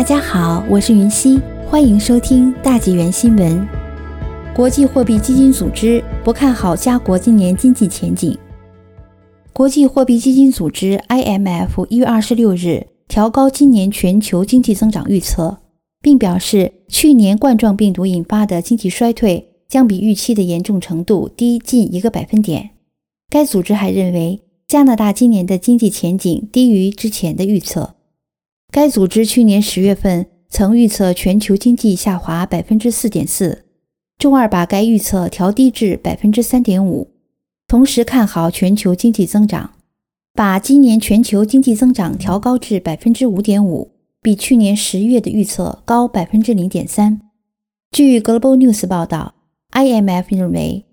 [0.00, 3.68] 大家好，我是云溪，欢迎收听大纪元新闻。
[4.54, 8.34] 国际货币基金组织不看好加国今年经济前景。
[9.52, 15.58] 国际货币基金组织 （IMF） 一月二十六日调高今年全球经济增长预测，
[16.00, 22.70] 并表示去年冠状病毒引发的经济衰退将比预期的严重程度低近一个百分点。
[23.28, 27.96] 该组织还认为，加拿大今年的经济前景低于之前的预测。
[28.72, 33.64] 该组织去年十月份曾预测全球经济下滑百分之四点四，
[34.16, 37.10] 周二把该预测调低至百分之三点五，
[37.66, 39.72] 同时看好全球经济增长，
[40.34, 43.90] 把今年全球经济增长调高至百分之五点五，
[44.22, 47.20] 比去年十月的预测高百分之零点三。
[47.90, 49.34] 据 Global News 报道
[49.72, 50.84] ，IMF 认为，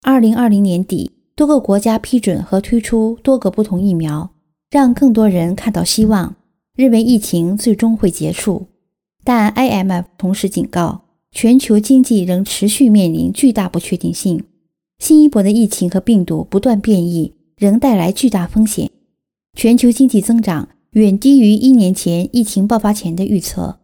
[0.00, 4.30] 二零二零年底多个国家批准和推出多个不同疫苗，
[4.70, 6.36] 让更多人看到希望。
[6.80, 8.68] 认为疫情最终会结束，
[9.22, 14.44] 但 IMF 同时警告，全球经济仍持续面临巨大不确定性。
[14.98, 18.88] 新一波的疫情和病毒不断变异，仍带来巨大风险。
[19.54, 23.80] 全球经济增长远低于一年前疫情爆发前的预测。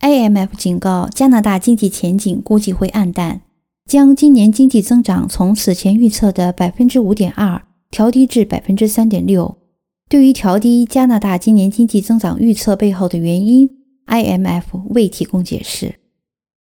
[0.00, 3.40] IMF 警告，加拿大经济前景估计会暗淡，
[3.86, 9.56] 将今年经济增长从此前预测的百分之五点二调低至百分之三点六。
[10.08, 13.68] 对于调低加拿大今年经济增长预测背后的原因
[14.06, 15.96] ，IMF 未提供解释。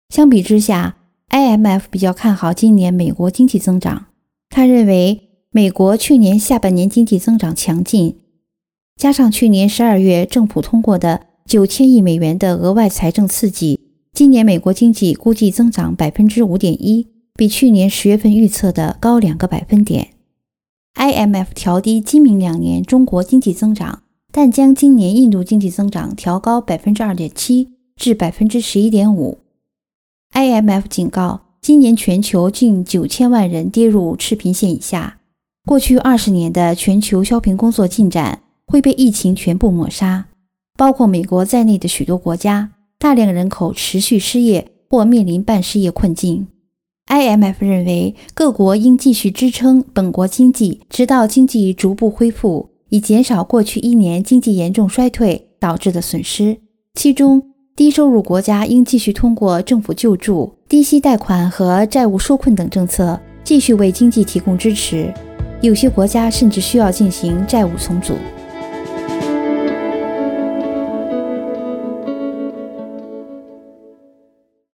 [0.09, 0.97] 相比之下
[1.31, 4.07] ，IMF 比较看好今年美国经济增长。
[4.49, 8.17] 他认为，美国去年下半年经济增长强劲，
[8.97, 13.81] 加上去年十二月政府通过的九千亿美元的额外财政刺激，
[14.13, 20.11] 今年美国经济估计增长百分之五点一，比去年十月份预测的高两个百分点。
[20.97, 24.03] IMF 调低今明两年中国经济增长，
[24.33, 29.39] 但将今年印度经济增长调高百分之二点七至百分之十一点五。
[30.33, 35.19] IMF 警告，今年全球近九千万人跌入赤贫线以下，
[35.67, 40.29] 过去二十年的全球消贫工作进展会被疫情全部抹杀，
[40.79, 46.47] 包括美国在内的许多国家，大量人口持续失业或面临半失业困境。
[47.09, 56.57] IMF 认为，各国应继续支撑本国经济，直到经济逐步恢复，以减少过去一年经济严重衰退导致的损失。
[56.95, 57.43] 其中，
[57.77, 65.13] 低收入国家应继续通过政府救助、低息贷款和债务纾困等政策，继续为经济提供支持。
[65.61, 68.15] 有些国家甚至需要进行债务重组。